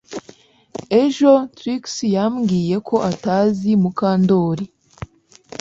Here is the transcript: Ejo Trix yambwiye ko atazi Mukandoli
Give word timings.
Ejo 1.01 1.31
Trix 1.57 1.83
yambwiye 2.15 2.75
ko 2.87 2.95
atazi 3.11 3.69
Mukandoli 3.81 4.65